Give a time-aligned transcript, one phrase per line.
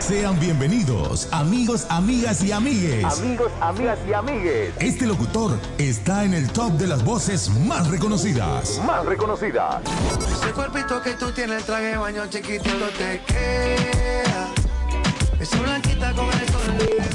[0.00, 3.04] Sean bienvenidos, amigos, amigas y amigues.
[3.04, 4.72] Amigos, amigas y amigues.
[4.80, 8.80] Este locutor está en el top de las voces más reconocidas.
[8.86, 9.82] Más reconocidas.
[10.40, 14.48] Ese cuerpito que tú tienes, el traje de baño chiquitito te queda.
[15.38, 16.60] Esa blanquita con el sol.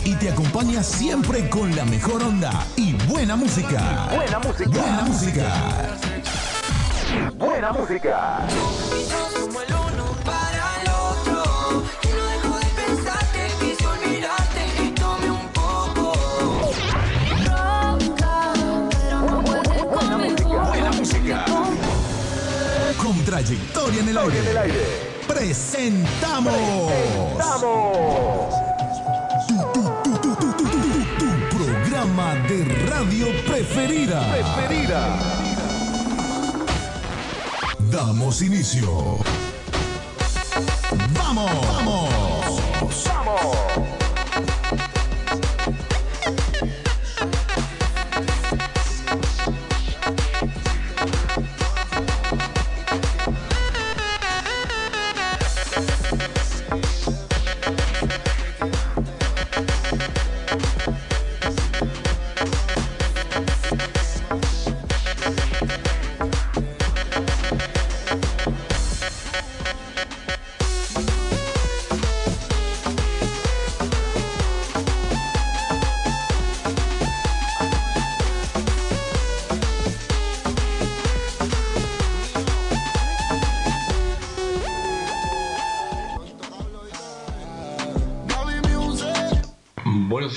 [0.03, 4.09] Y te acompaña siempre con la mejor onda y buena música.
[4.13, 4.69] Buena música.
[4.69, 5.47] Buena música.
[7.37, 8.37] Buena música.
[8.45, 9.70] Buena música.
[23.43, 24.77] Trayectoria en el aire.
[25.27, 26.53] Presentamos.
[27.33, 28.53] Presentamos.
[29.73, 34.21] Tu, programa de radio preferida.
[34.31, 35.17] Preferida.
[37.89, 39.17] Damos inicio.
[41.15, 41.51] Vamos.
[41.67, 42.61] Vamos.
[43.07, 43.90] Vamos.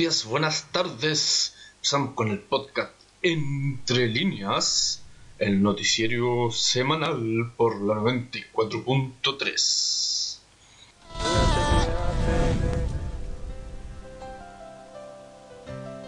[0.04, 1.56] días, buenas tardes.
[1.76, 5.02] Empezamos con el podcast Entre líneas,
[5.38, 10.40] el noticiero semanal por la 94.3.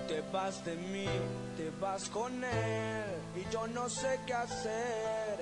[0.08, 1.06] Te vas de mí,
[1.56, 3.04] te vas con él
[3.34, 5.38] y yo no sé qué hacer.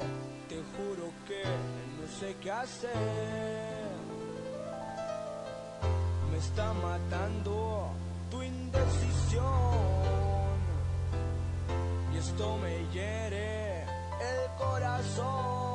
[0.49, 2.93] Te juro que no sé qué hacer.
[6.31, 8.04] Me está matando
[8.35, 9.43] tu indecisión.
[12.13, 15.74] Y esto me hiere el corazón.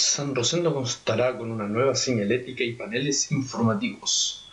[0.00, 4.44] San Rosendo constará con una nueva señalética y paneles informativos.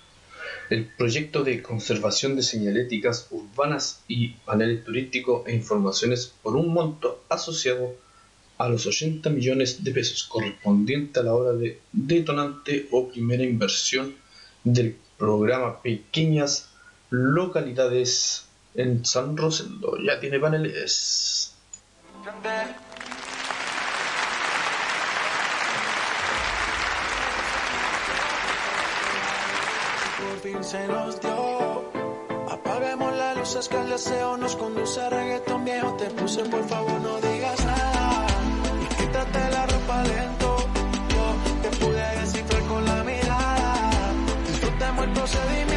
[0.70, 7.24] El proyecto de conservación de señaléticas urbanas y paneles turísticos e informaciones por un monto
[7.30, 7.96] asociado
[8.58, 14.16] a los 80 millones de pesos correspondiente a la hora de detonante o primera inversión
[14.64, 16.70] del programa Pequeñas
[17.12, 19.98] Localidades en San Rosendo.
[20.00, 21.54] Ya tiene paneles.
[30.46, 31.92] fin se nos dio.
[32.52, 35.94] Apagamos las luces que el deseo nos conduce a reggaetón viejo.
[35.98, 38.28] Te puse, por favor, no digas nada.
[38.84, 40.58] Y quítate la ropa lento.
[41.14, 41.26] Yo
[41.64, 43.74] te pude descifrar con la mirada.
[44.48, 45.75] Disfrutemos el procedimiento.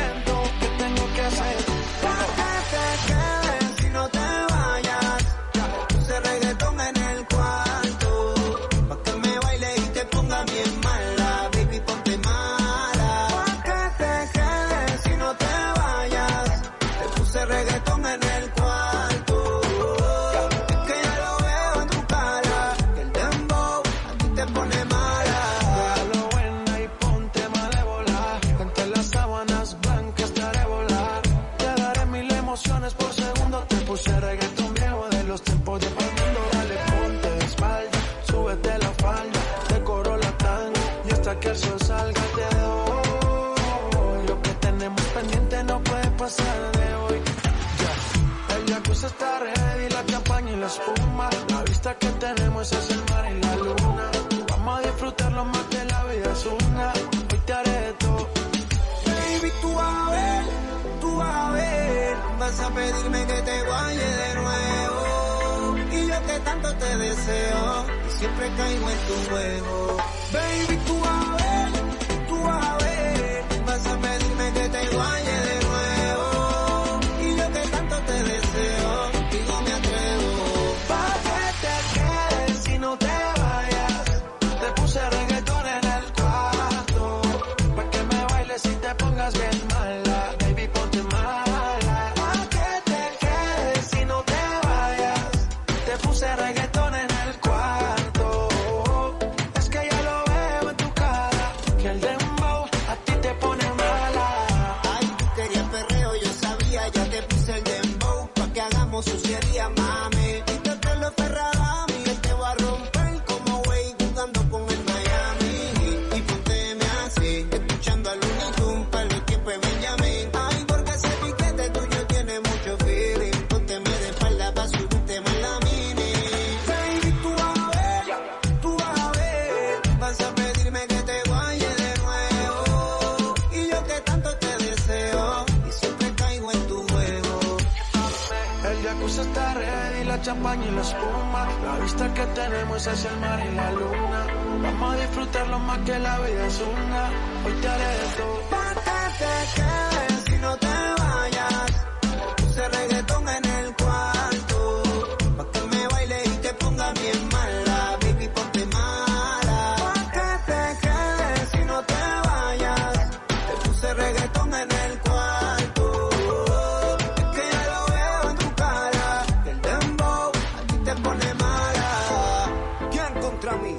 [173.48, 173.76] contra mí,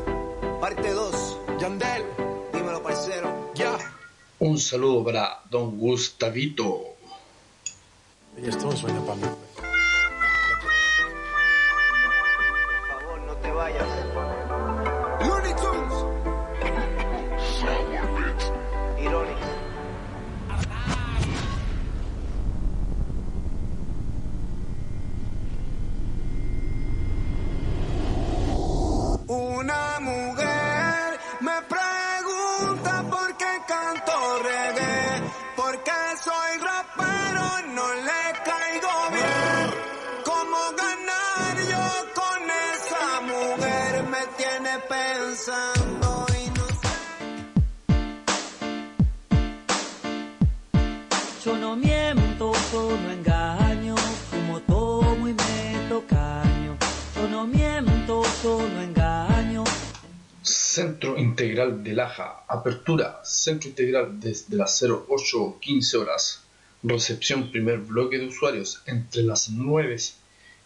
[0.59, 1.37] parte 2.
[1.59, 2.03] Yandel,
[2.53, 3.51] dímelo, parcero.
[3.53, 3.77] Ya.
[4.39, 6.95] Un saludo para don Gustavito.
[8.41, 9.27] Y esto suena para mí.
[12.87, 13.98] Por favor, no te vayas.
[45.49, 45.55] Yo
[60.43, 66.43] Centro Integral de Laja, apertura, Centro Integral desde las 08 15 horas.
[66.83, 69.97] Recepción primer bloque de usuarios entre las 9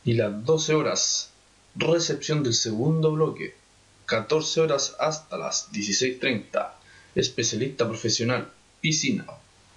[0.03, 1.31] y las 12 horas.
[1.75, 3.62] Recepción del segundo bloque
[4.05, 6.71] 14 horas hasta las 16.30.
[7.15, 9.25] Especialista profesional, piscina,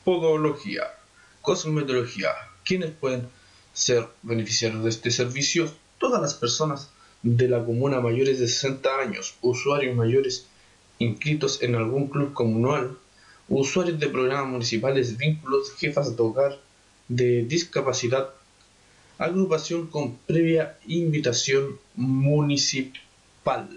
[0.05, 0.85] podología,
[1.43, 2.31] cosmetología.
[2.65, 3.29] ¿Quiénes pueden
[3.73, 5.71] ser beneficiarios de este servicio?
[5.99, 6.91] Todas las personas
[7.23, 10.47] de la comuna mayores de 60 años, usuarios mayores
[10.99, 12.97] inscritos en algún club comunal,
[13.49, 16.59] usuarios de programas municipales, vínculos, jefas de hogar
[17.09, 18.31] de discapacidad,
[19.19, 23.69] agrupación con previa invitación municipal.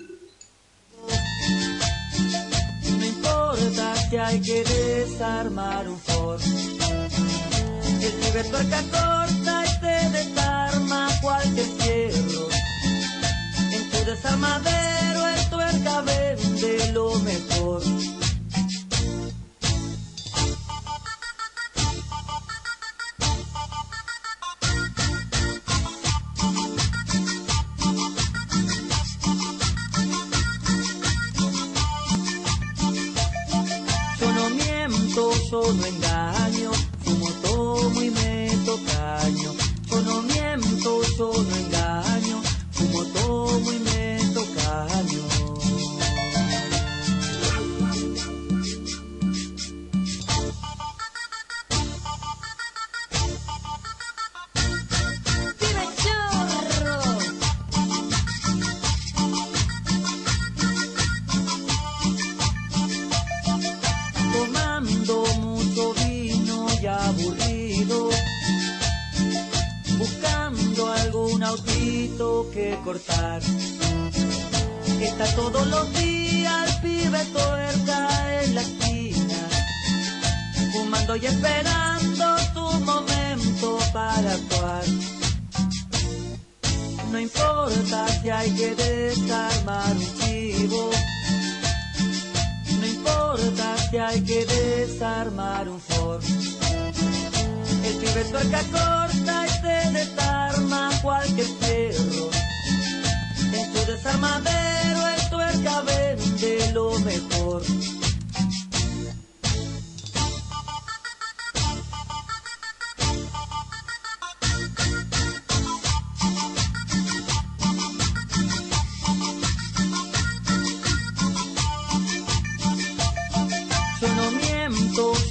[4.10, 6.42] Si hay que desarmar un Ford.
[8.02, 12.48] El cibertuerca corta y te desarma cualquier fierro.
[13.72, 17.99] En tu desarmadero el tuerca vende lo mejor.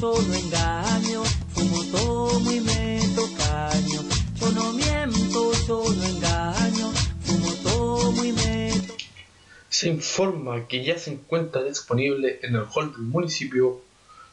[0.00, 1.24] No engaño,
[1.54, 1.82] fumo.
[4.40, 7.58] Yo no miento, yo no engaño, fumo.
[9.68, 13.80] Se informa que ya se encuentra disponible en el hall del municipio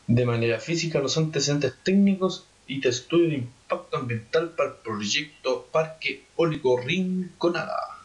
[0.07, 5.67] de manera física los antecedentes técnicos y de estudio de impacto ambiental para el proyecto
[5.71, 7.99] Parque Eólico Rinconada.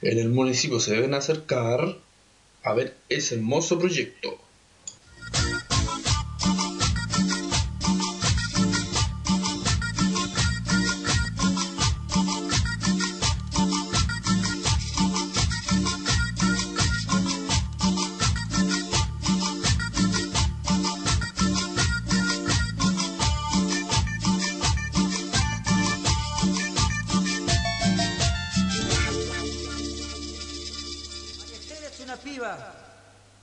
[0.00, 1.96] En el municipio se deben acercar
[2.64, 4.38] a ver ese hermoso proyecto.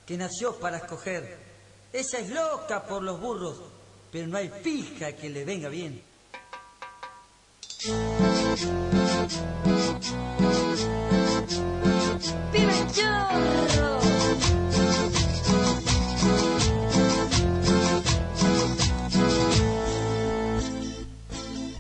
[0.09, 1.37] Que nació para escoger.
[1.93, 3.57] Ella es loca por los burros,
[4.11, 6.01] pero no hay fija que le venga bien.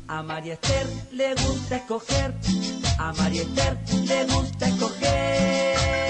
[0.07, 2.35] A María Esther le gusta escoger,
[2.99, 6.08] a María Esther le gusta escoger.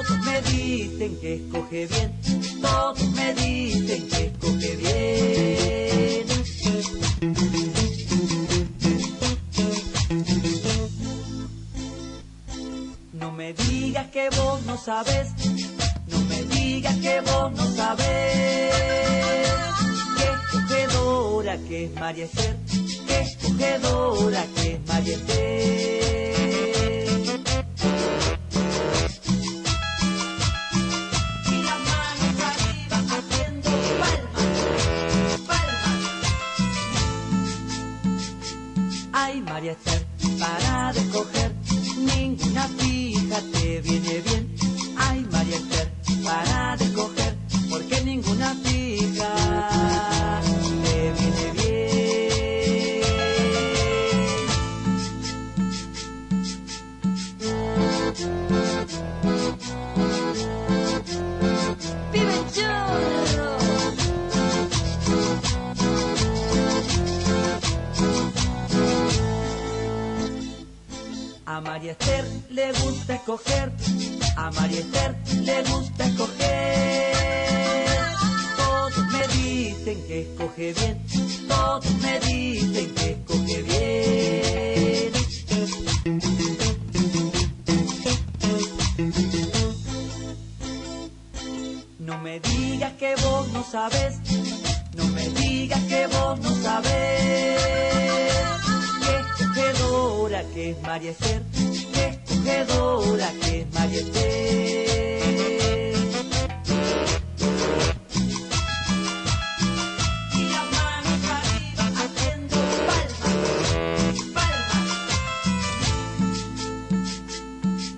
[0.00, 2.10] Todos me dicen que escoge bien,
[2.62, 6.26] todos me dicen que escoge bien.
[13.12, 15.32] No me digas que vos no sabes,
[16.06, 18.06] no me digas que vos no sabes.
[20.16, 22.56] Qué escogedora que es María Esther,
[23.06, 25.18] qué escogedora que es María
[41.20, 41.52] escoger,
[41.98, 43.99] ninguna fija te viene bien.
[72.60, 73.72] le gusta escoger,
[74.36, 75.16] a María Esther
[75.48, 77.14] le gusta escoger.
[78.56, 81.06] Todos me dicen que escoge bien,
[81.48, 85.12] todos me dicen que escoge bien.
[91.98, 94.18] No me digas que vos no sabes,
[94.96, 97.62] no me digas que vos no sabes.
[99.00, 101.59] Que escogedora que es María Esther
[102.40, 104.26] acogedora que es Mayete.
[110.32, 112.56] Y las manos arriba haciendo
[112.86, 113.34] palmas,
[114.34, 114.88] palmas.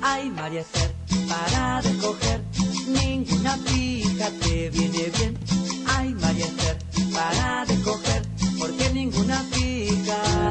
[0.02, 0.92] Ay, María Esther,
[1.28, 2.40] para recoger
[2.88, 5.38] ninguna fija te viene bien.
[5.86, 6.78] Ay, María Esther,
[7.12, 8.22] para recoger
[8.58, 10.41] porque ninguna fija.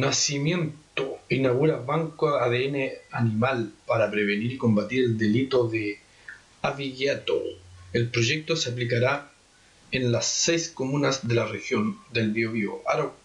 [0.00, 5.98] Nacimiento inaugura banco ADN animal para prevenir y combatir el delito de
[6.62, 7.40] aviato.
[7.92, 9.30] El proyecto se aplicará
[9.92, 13.16] en las seis comunas de la región del Biobío, Arauco,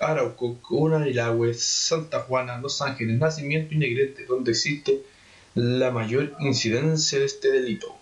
[0.00, 5.02] Arauco Unanilagüe, Santa Juana, Los Ángeles, Nacimiento y Negrete, donde existe
[5.54, 7.96] la mayor incidencia de este delito.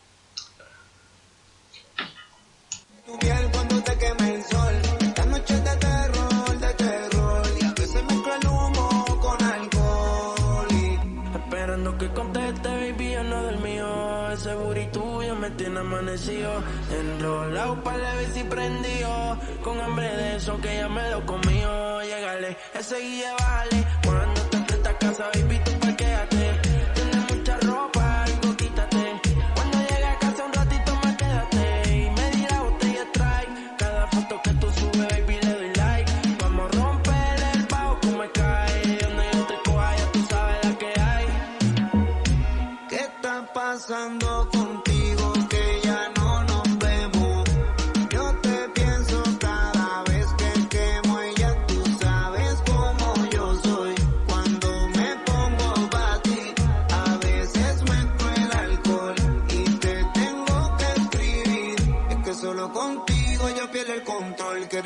[14.83, 16.63] y tuyo me tiene amanecido.
[16.91, 19.39] Enrolado para la bici prendido.
[19.63, 22.01] Con hambre de eso que ya me lo comió.
[22.03, 23.87] Llegale, ese guille bájale.
[24.05, 26.72] Cuando te esta casa, baby, tú parquéate.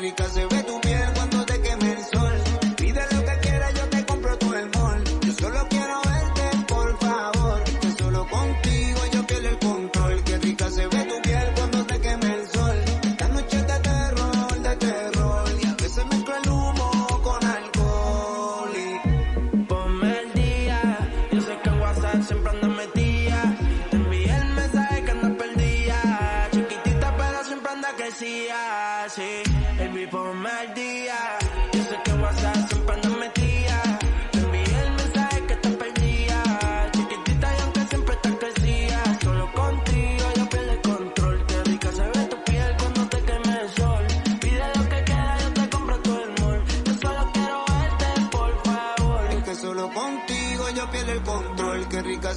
[0.09, 0.66] because it went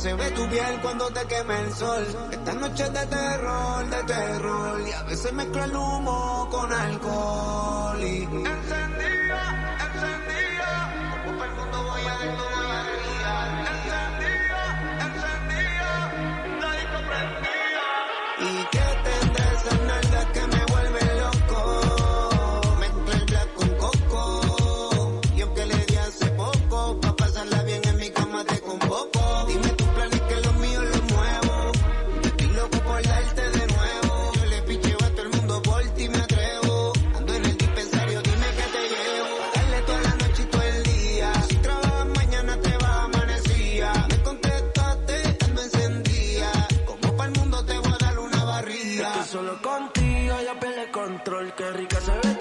[0.01, 2.07] se ve tu piel cuando te quema el sol.
[2.33, 4.81] Estas noches de terror, de terror.
[4.89, 8.03] Y a veces mezclo el humo con alcohol.
[8.03, 8.29] Y...
[49.25, 52.40] solo contigo ya peleé control, qué rica se ve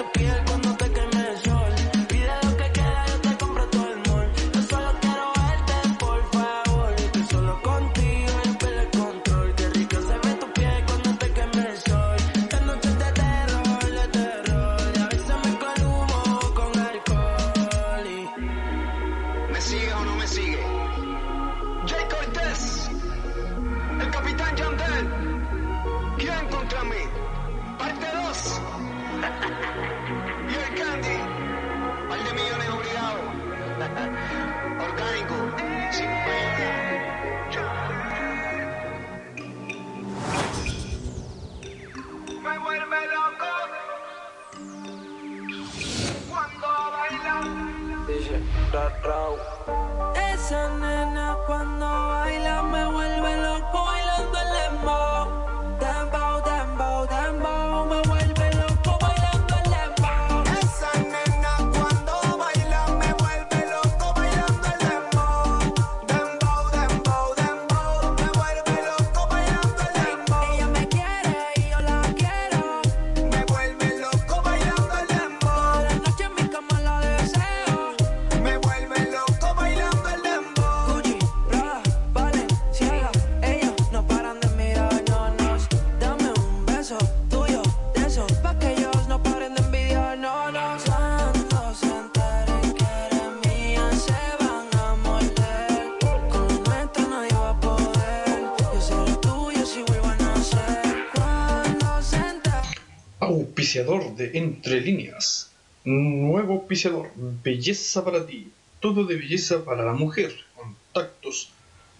[103.90, 105.50] de Entre Líneas,
[105.84, 111.50] nuevo auspiciador, belleza para ti, todo de belleza para la mujer, contactos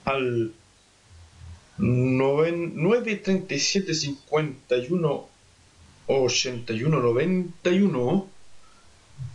[0.06, 0.54] al
[1.80, 5.28] 937 51
[6.06, 8.28] 81 91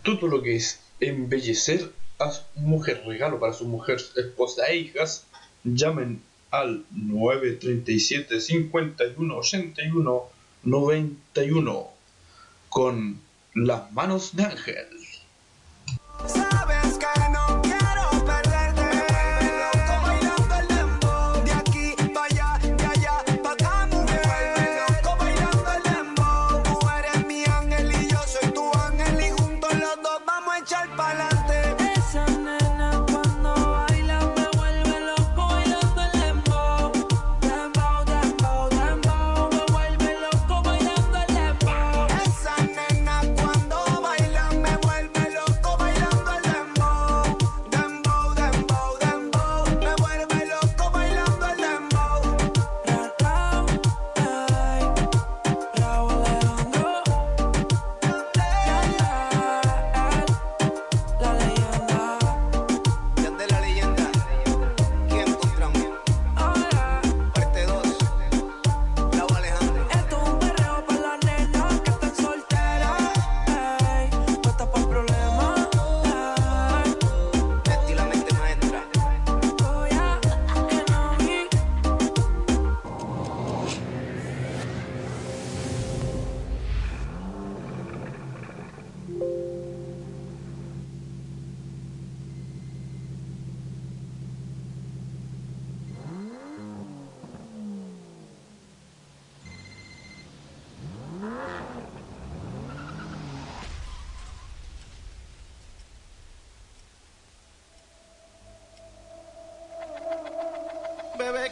[0.03, 5.25] todo lo que es embellecer a su mujer, regalo para su mujer, esposa e hijas,
[5.65, 10.23] llamen al 937 51 81
[10.63, 11.94] 91
[12.75, 13.21] con
[13.53, 14.87] las manos de ángel.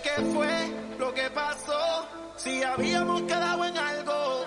[0.03, 4.45] qué fue lo que pasó, si habíamos quedado en algo.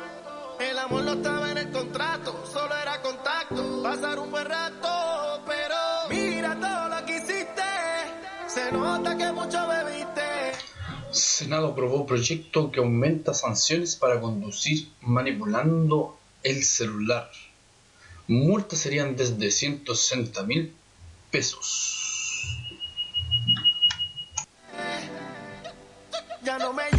[0.61, 5.77] El amor no estaba en el contrato, solo era contacto, pasar un buen rato, pero
[6.09, 7.63] mira todo lo que hiciste,
[8.47, 10.53] se nota que mucho bebiste.
[11.11, 17.31] Senado aprobó proyecto que aumenta sanciones para conducir manipulando el celular.
[18.29, 20.75] Multas serían desde 160 mil
[21.31, 22.06] pesos.
[26.59, 26.96] no me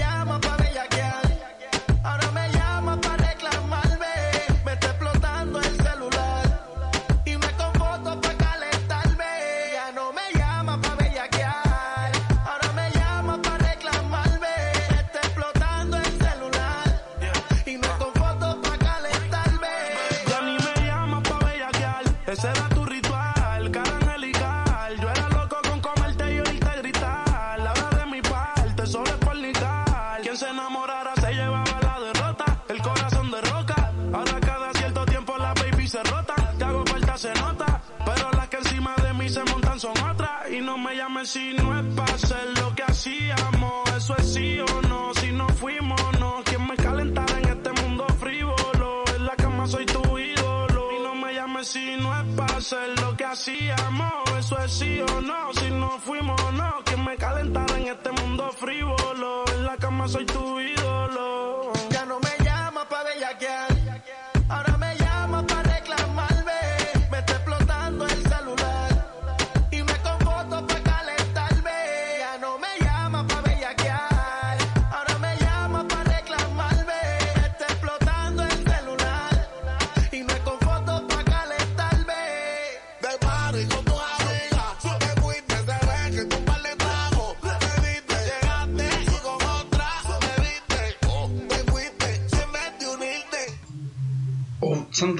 [41.18, 45.32] Dime si no es para hacer lo que hacíamos, eso es sí o no, si
[45.32, 46.44] no fuimos no.
[46.46, 50.92] Quien me calentara en este mundo frívolo, en la cama soy tu ídolo.
[50.96, 55.02] Y no me llames si no es para hacer lo que hacíamos, eso es sí
[55.02, 56.84] o no, si no fuimos no.
[56.86, 61.57] Quien me calentara en este mundo frívolo, en la cama soy tu ídolo.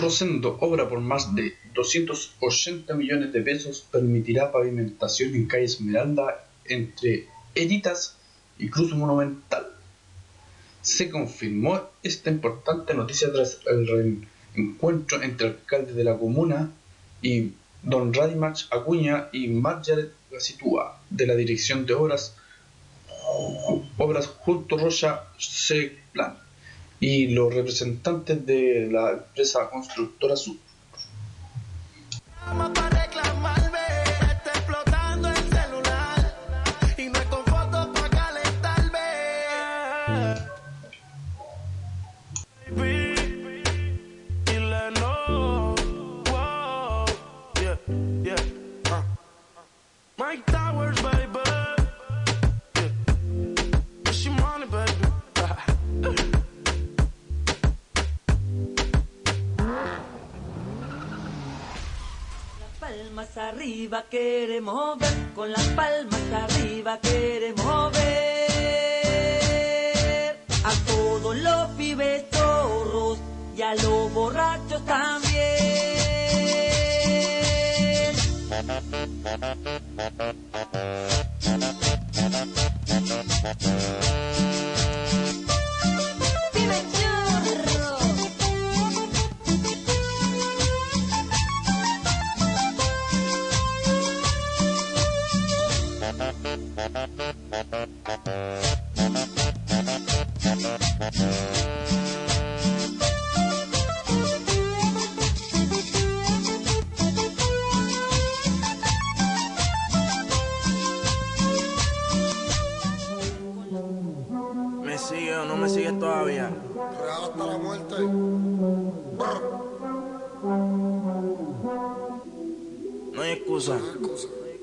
[0.08, 7.28] Rosendo, obra por más de 280 millones de pesos, permitirá pavimentación en calle Esmeralda entre
[7.54, 8.16] Editas
[8.58, 9.68] y Cruz Monumental.
[10.82, 16.72] Se confirmó esta importante noticia tras el encuentro entre el alcalde de la comuna
[17.22, 17.52] y
[17.84, 22.34] don Radimach Acuña y Margaret Gasitúa de la Dirección de Obras
[23.98, 25.98] Obras junto Rocha C.
[26.14, 26.47] Plan
[27.00, 30.56] y los representantes de la empresa constructora Sur.
[63.88, 68.78] Arriba queremos ver, con las palmas arriba queremos ver
[70.66, 73.18] a todos los pibes torros
[73.56, 75.78] y a los borrachos también.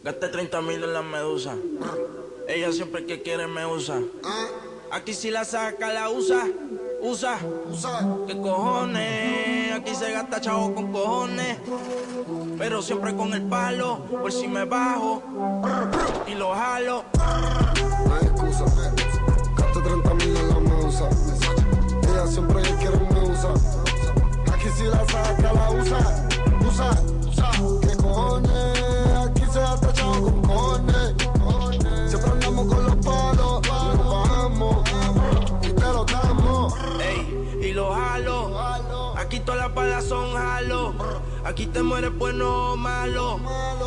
[0.05, 1.57] Gasté 30 mil en la medusa.
[2.47, 4.03] Ella siempre que quiere me usa.
[4.93, 6.47] Aquí si la saca, la usa.
[7.01, 7.39] Usa.
[8.27, 9.73] ¿Qué cojones?
[9.73, 11.57] Aquí se gasta chavo con cojones.
[12.59, 14.05] Pero siempre con el palo.
[14.11, 15.23] Por si me bajo.
[16.27, 17.05] Y lo jalo.
[17.17, 18.65] No hay excusa.
[19.57, 21.09] Gasto 30 mil en la medusa.
[22.03, 23.55] Ella siempre que quiere me usa.
[24.53, 26.29] Aquí si la saca, la usa.
[26.69, 26.91] Usa,
[27.27, 27.51] usa.
[27.81, 28.74] ¿Qué cojones?
[39.75, 40.13] Balas.
[41.45, 43.41] Aquí te muere bueno o malo.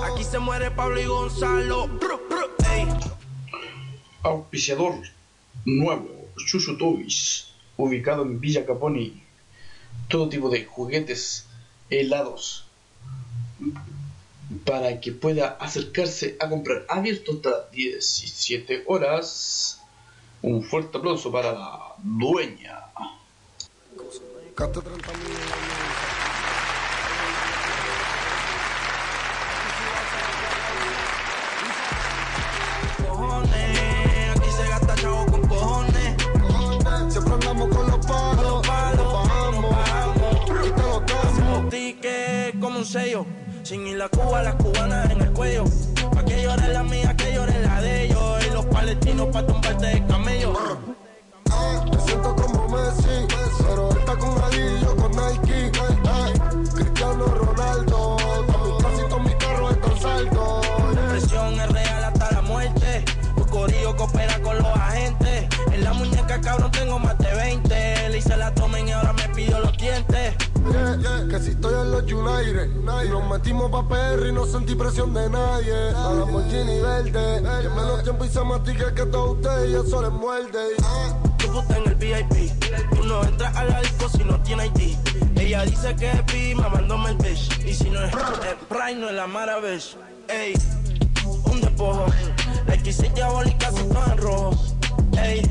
[0.03, 1.89] Aquí se muere Pablo y Gonzalo.
[4.23, 4.93] Auspiciador
[5.65, 7.47] nuevo, Chuchu Toys,
[7.77, 9.23] ubicado en Villa Caponi.
[10.07, 11.47] Todo tipo de juguetes,
[11.89, 12.65] helados,
[14.65, 16.85] para que pueda acercarse a comprar.
[16.89, 19.81] Abierto hasta las 17 horas.
[20.41, 22.86] Un fuerte aplauso para la dueña.
[24.57, 26.07] Gasto 30 mil en la medusa.
[33.07, 36.15] Cojones, aquí se gasta chavo con cojones.
[37.07, 38.41] Siempre andamos con los palos.
[38.41, 40.65] Los palos, Nos bajamos.
[40.65, 41.61] Y te lo damos.
[41.61, 43.27] Los tickets como un sello.
[43.61, 45.65] Sin ir a Cuba, las cubanas en el cuello.
[46.15, 48.47] Pa' que llore la mía, que llore la de ellos.
[48.47, 50.96] Y los palestinos pa' tumbarte de camello.
[52.67, 53.27] Como Messi,
[53.65, 54.35] pero él está con
[54.81, 55.71] yo con Nike.
[56.11, 56.33] Ay,
[56.75, 60.67] Cristiano Ronaldo, todos casi todos mis carros están saldos.
[60.93, 63.05] La presión es real hasta la muerte.
[63.37, 65.47] Tu corillo coopera con los agentes.
[65.71, 68.09] En la muñeca, cabrón, tengo más de 20.
[68.09, 70.35] Le hice la tomen y ahora me pidió los dientes.
[70.69, 72.69] Yeah, yeah, que si estoy en los United
[73.05, 75.89] y nos metimos pa' PR y no sentí presión de nadie.
[75.91, 80.01] A la Lamborghini verde, que menos tiempo y se matica que todos ustedes y eso
[80.01, 81.26] les muerde.
[81.39, 82.51] Fuiste en el VIP.
[82.95, 84.97] Tú no entras a la disco si no tienes ID.
[85.39, 87.65] Ella dice que es pi, mamándome el bitch.
[87.65, 89.97] Y si no es el Pride, no es la Maravich.
[90.27, 90.53] Ey,
[91.45, 92.05] un despojo.
[92.67, 94.57] La XC diabólica se todo en rojo.
[95.21, 95.41] Ey,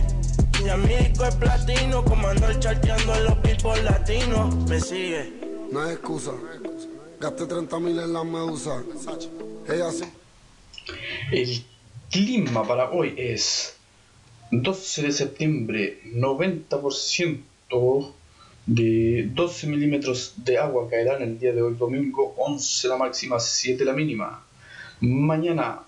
[0.79, 2.05] mi disco es platino.
[2.05, 4.55] Como ando el charteando en los people latinos.
[4.69, 5.33] Me sigue.
[5.71, 6.33] No hay excusa.
[7.21, 8.83] Gasté 30 mil en la medusa.
[9.69, 10.05] Ella sí.
[11.33, 11.65] El
[12.11, 13.76] clima para hoy es
[14.51, 18.13] 12 de septiembre, 90%
[18.67, 23.85] de 12 milímetros de agua caerán el día de hoy, domingo 11 la máxima, 7
[23.85, 24.45] la mínima.
[25.01, 25.83] Mañana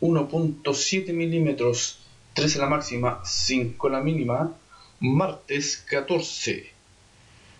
[0.00, 1.98] 1.7 milímetros,
[2.34, 4.56] 13 la máxima, 5 la mínima.
[5.00, 6.72] Martes 14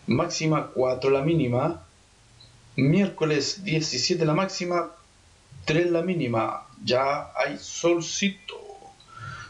[0.07, 1.85] máxima 4 la mínima.
[2.77, 4.93] Miércoles 17 la máxima,
[5.65, 6.67] 3 la mínima.
[6.85, 8.62] Ya hay solcito.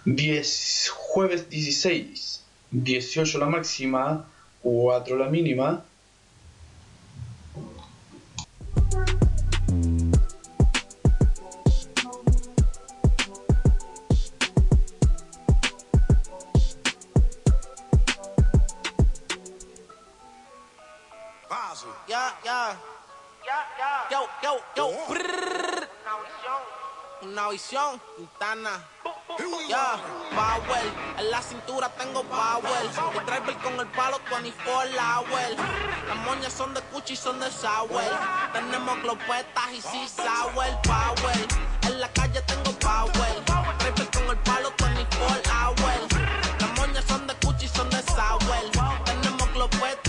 [0.05, 4.27] 10, jueves 16, 18 la máxima,
[4.63, 5.85] 4 la mínima.
[22.09, 22.77] Ya, ya.
[24.11, 24.91] Yo, yo, yo.
[25.09, 25.89] Brrr.
[27.23, 28.85] Una visión, Quintana.
[29.69, 29.97] Ya,
[30.31, 30.93] Power.
[31.19, 32.83] En la cintura tengo Power.
[32.83, 35.57] El driver con el palo 24 hours.
[36.09, 38.13] Las moñas son de Gucci y son de Sauer.
[38.53, 40.77] Tenemos glopetas y sí Sauer.
[40.83, 41.47] Power.
[41.83, 43.45] En la calle tengo Power.
[43.79, 46.13] Driver con el palo 24 hours.
[46.61, 48.71] Las moñas son de Gucci y son de Sauer.
[49.05, 50.02] Tenemos glopetas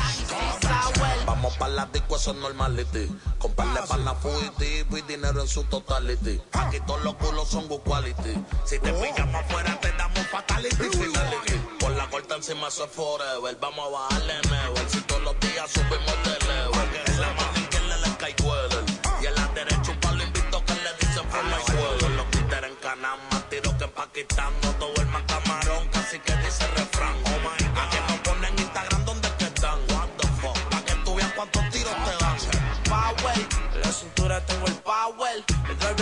[1.64, 3.08] pa' la disco, eso es normality.
[3.40, 6.42] Comprarle pana fugitivo y dinero en su totality.
[6.52, 8.34] Aquí todos los culos son good quality.
[8.66, 10.76] Si te pillamos afuera, te damos fatality.
[10.76, 11.54] Finality.
[11.80, 13.58] Por la corta encima, eso es forever.
[13.62, 14.90] Vamos a bajarle never.
[14.90, 16.88] Si todos los días subimos de level.
[17.08, 18.84] En la mano izquierda le cae Weller.
[19.22, 22.10] Y en la derecha un palo invito que le dicen from my suelo.
[22.18, 24.52] Los títeres en Canam, más tiro que en Pakistán.
[24.64, 27.16] No todo el más camarón, casi que dice refrán.
[27.26, 27.63] Oh my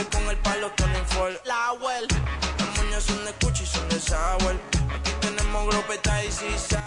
[0.02, 1.36] El driver con el palo Tony Ford.
[1.46, 2.08] La well.
[2.58, 4.60] Las moñas son de Gucci, son de Sauer.
[4.90, 6.82] Aquí tenemos glopeta y sí Sauer.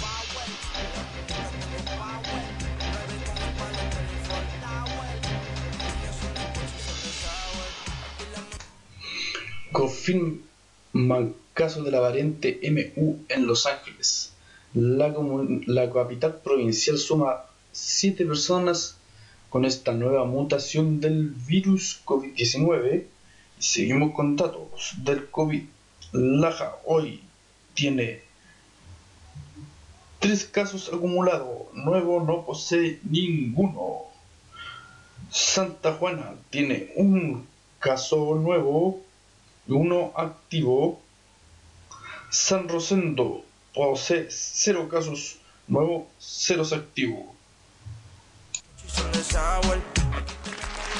[0.00, 0.46] Power.
[9.72, 14.34] confirman caso de la variante MU en Los Ángeles.
[14.74, 15.12] La,
[15.66, 18.98] la capital provincial suma 7 personas
[19.52, 23.04] con esta nueva mutación del virus COVID-19.
[23.58, 25.62] Y seguimos con datos del COVID.
[26.12, 27.20] Laja hoy
[27.74, 28.22] tiene
[30.20, 31.72] 3 casos acumulados.
[31.74, 34.04] Nuevo no posee ninguno.
[35.30, 37.46] Santa Juana tiene un
[37.78, 39.02] caso nuevo
[39.68, 40.98] uno activo.
[42.30, 45.36] San Rosendo posee cero casos
[45.68, 47.31] nuevos, ceros activos.
[48.92, 49.12] Son.
[50.16, 50.92] Aquí tenemos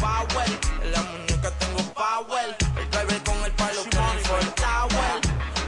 [0.00, 0.48] Power,
[0.82, 2.56] en la muñeca tengo Power.
[2.76, 5.20] El driver con el palo Tony Ford Tower.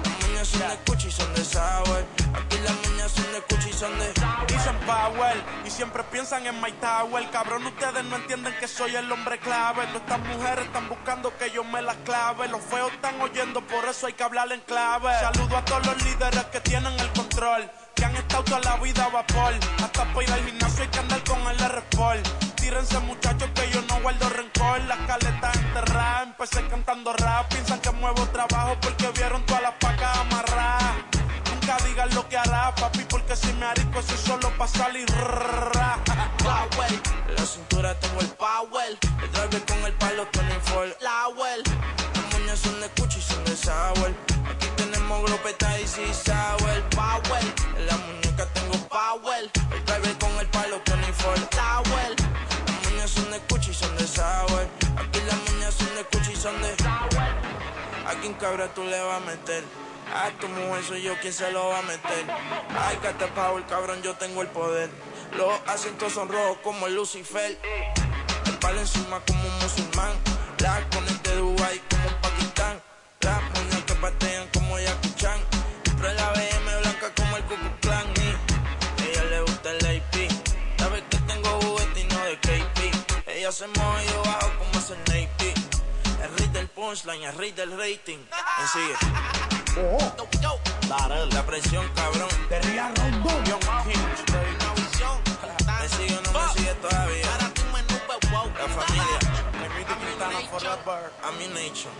[0.05, 2.07] Las moñas son de Gucci, son de Sauer.
[2.35, 4.13] Aquí las moñas son de Gucci, son de
[4.49, 7.31] Dicen Power y siempre piensan en My Tower.
[7.31, 9.87] Cabrón, ustedes no entienden que soy el hombre clave.
[9.87, 12.49] Todas estas mujeres están buscando que yo me las clave.
[12.49, 15.13] Los feos están oyendo, por eso hay que hablar en clave.
[15.21, 17.71] Saludo a todos los líderes que tienen el control.
[18.03, 19.55] Que han estado toda la vida a vapor.
[19.81, 22.27] Hasta para ir al gimnasio hay que andar con el R-Sport.
[22.57, 24.81] Tírense muchachos que yo no guardo rencor.
[24.89, 27.49] Las caletas enterradas, empecé cantando rap.
[27.53, 30.95] Piensan que muevo trabajo porque vieron todas las pacas amarradas.
[31.49, 35.07] Nunca digan lo que hará, papi, porque si me arico eso es solo pa' salir.
[36.43, 36.93] Power.
[37.29, 38.99] En la cintura tengo el Power.
[39.23, 41.63] El driver con el palo Tony Ford Tower.
[42.15, 44.42] Las moñas son de Gucci, son de Sauer.
[45.13, 46.83] Tenemos glopeta y sí Sauer.
[46.89, 47.45] Power.
[47.77, 49.51] En la muñeca tengo Power.
[49.71, 52.17] El driver con el palo Tony Ford Tower.
[52.67, 54.69] Las moñas son de Gucci, son de Sauer.
[54.97, 56.71] Aquí las moñas son de Gucci, son de
[58.07, 59.63] ¿A quién cabra tú le vas a meter?
[60.15, 62.25] A tu mujer soy yo quien se lo va a meter.
[62.71, 64.89] Ay, te power, cabrón, yo tengo el poder.
[65.37, 67.59] Los asientos son rojos como el Lucifer.
[68.47, 70.13] El palo encima como un musulmán.
[70.59, 72.32] La con el de Dubai como un
[76.03, 78.07] Pero la BM blanca como el Ku Klux Klan.
[78.99, 80.15] Y ella le gusta el AP.
[80.77, 83.31] Sabe que tengo juguete y no de KP.
[83.31, 85.55] Ella se mueve y yo bajo como es el Navy.
[86.25, 88.19] El rey del punchline, el rey del rating.
[88.19, 88.97] Me sigue.
[91.35, 92.29] La presión, cabrón.
[92.51, 94.03] King.
[95.81, 97.27] Me sigue o no me sigue todavía.
[98.59, 99.19] La familia.
[101.23, 101.93] Ammunition.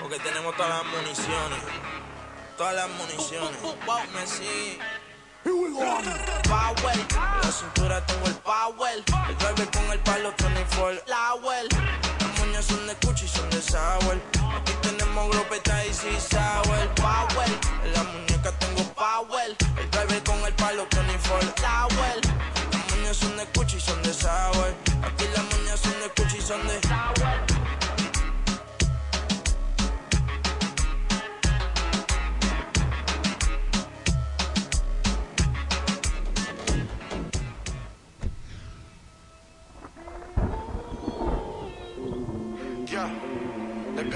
[0.00, 1.58] Porque tenemos todas las municiones.
[2.60, 3.58] Todas las municiones.
[4.12, 4.78] Me sigue.
[5.44, 9.02] Power, en la cintura tengo el power.
[9.30, 11.66] El driver con el palo Tony Ford Tower.
[12.20, 14.20] Las moñas son de Gucci, son de Sauer.
[14.54, 16.90] Aquí tenemos glopeta y sí Sauer.
[16.96, 17.48] Power,
[17.82, 19.56] en la muñeca tengo power.
[19.78, 22.20] El driver con el palo Tony Ford Tower.
[22.72, 24.74] Las moñas son de Gucci, son de Sauer.
[25.02, 26.78] Aquí las moñas son de Gucci, son de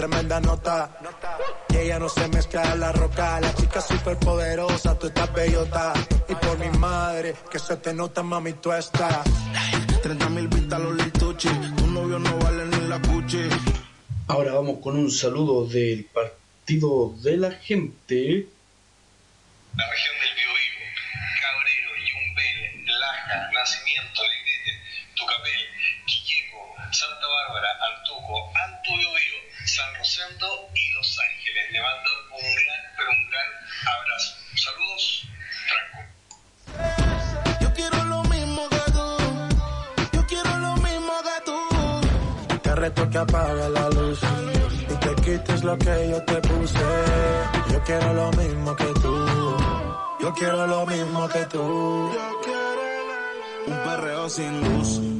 [0.00, 0.90] tremenda nota.
[1.68, 5.92] Y ella no se mezcla a la roca, la chica super poderosa, tú estás bellota.
[6.26, 9.18] Y por mi madre, que se te nota, mami, tú estás.
[10.02, 13.46] 30 mil vistas los lituchi, tu novio no vale ni la cuchi.
[14.28, 18.46] Ahora vamos con un saludo del Partido de la Gente.
[19.76, 20.80] La región del Biobío,
[21.44, 24.72] Cabrero, Yumbel, Laja, Nacimiento, Legrete,
[25.14, 25.62] Tucapel,
[26.06, 28.09] Quilleco, Santa Bárbara, Biobío,
[29.80, 31.72] San Rosendo y Los Ángeles.
[31.72, 33.48] Le mando un gran, pero un gran
[33.96, 34.30] abrazo.
[34.66, 35.02] Saludos,
[35.68, 35.98] Franco.
[37.62, 39.08] Yo quiero lo mismo que tú.
[40.12, 41.58] Yo quiero lo mismo que tú.
[42.62, 44.20] Te reto que apague la luz
[44.90, 46.86] y te quites lo que yo te puse.
[47.72, 49.56] Yo quiero lo mismo que tú.
[50.20, 51.62] Yo quiero lo mismo que tú.
[53.66, 55.19] Un perreo sin luz.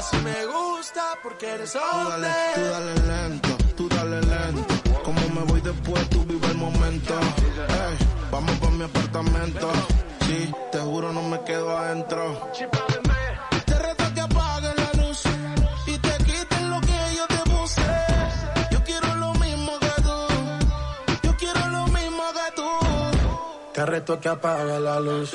[0.00, 2.30] así me gusta porque eres Tú dale, hombre.
[2.54, 4.74] tú dale lento, tú dale lento.
[5.04, 7.14] Como me voy después, tú vive el momento.
[8.30, 9.68] Vamos pa' mi apartamento.
[10.26, 12.50] Sí, te juro no me quedo adentro.
[13.66, 15.22] Te reto que apagues la luz
[15.86, 17.82] y te quites lo que yo te puse.
[18.70, 20.18] Yo quiero lo mismo que tú.
[21.24, 22.68] Yo quiero lo mismo que tú.
[23.74, 25.34] Te reto que apague la luz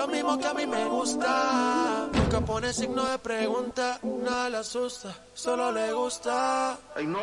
[0.00, 2.08] lo mismo que a mí me gusta.
[2.12, 6.78] Nunca pone signo de pregunta, nada le asusta, solo le gusta.
[6.96, 7.18] Ay no,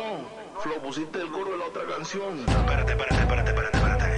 [0.60, 2.38] Flo, pusiste el coro de la otra canción.
[2.38, 4.17] Espérate, espérate, espérate, espérate, espérate.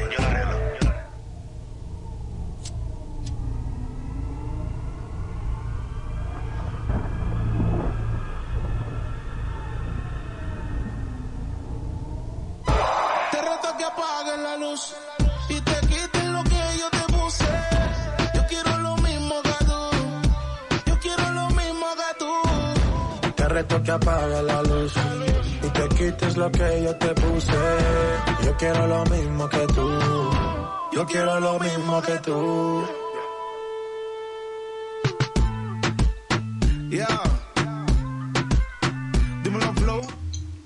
[23.91, 24.93] Que apague la luz
[25.65, 27.61] y te quites lo que yo te puse.
[28.45, 29.89] Yo quiero lo mismo que tú.
[30.93, 32.85] Yo quiero lo mismo que tú.
[36.91, 37.23] Yeah.
[39.43, 40.03] Dímelo, Flow.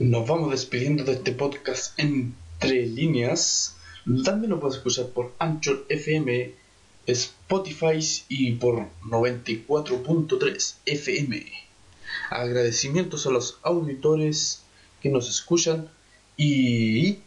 [0.00, 3.76] Nos vamos despidiendo de este podcast entre líneas.
[4.22, 6.52] También lo puedes escuchar por Anchor FM,
[7.06, 11.63] Spotify y por 94.3 FM.
[12.30, 14.62] Agradecimientos a los auditores
[15.02, 15.90] que nos escuchan
[16.36, 17.18] y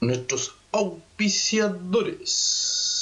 [0.00, 2.97] nuestros auspiciadores.